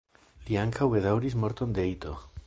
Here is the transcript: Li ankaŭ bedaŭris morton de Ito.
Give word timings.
Li 0.45 0.55
ankaŭ 0.61 0.87
bedaŭris 0.93 1.37
morton 1.43 1.77
de 1.79 1.85
Ito. 1.93 2.15